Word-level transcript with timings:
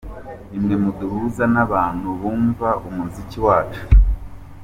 Ni 0.49 0.57
mwe 0.63 0.75
muduhuza 0.83 1.43
n’abantu 1.53 2.07
bumva 2.19 2.69
umuziki 2.87 3.37
wacu. 3.45 3.81